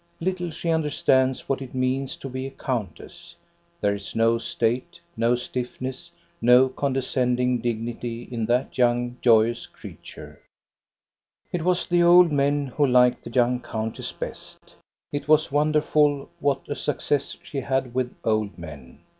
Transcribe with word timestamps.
Little 0.19 0.49
she 0.49 0.71
understands 0.71 1.47
what 1.47 1.61
it 1.61 1.75
means 1.75 2.17
to 2.17 2.27
be 2.27 2.47
a 2.47 2.49
countess. 2.49 3.35
There 3.81 3.93
is 3.93 4.15
no 4.15 4.39
state, 4.39 4.99
no 5.15 5.35
stiffness, 5.35 6.09
no 6.41 6.69
con 6.69 6.93
descending 6.93 7.59
dignity 7.61 8.23
in 8.31 8.47
that 8.47 8.75
young, 8.79 9.17
joyous 9.21 9.67
creature. 9.67 10.41
THE 11.51 11.59
YOUNG 11.59 11.65
COUNTESS 11.65 11.91
171 11.91 12.33
It 12.33 12.33
was 12.33 12.33
the 12.33 12.33
old 12.33 12.35
men 12.35 12.65
who 12.75 12.87
liked 12.91 13.23
the 13.23 13.29
young 13.29 13.59
countess 13.59 14.11
best. 14.11 14.57
It 15.11 15.27
was 15.27 15.51
wonderful, 15.51 16.31
what 16.39 16.67
a 16.67 16.73
success 16.73 17.37
she 17.43 17.59
had 17.59 17.93
with 17.93 18.11
old 18.23 18.57
men. 18.57 19.01